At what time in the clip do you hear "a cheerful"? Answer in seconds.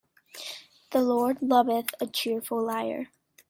1.99-2.65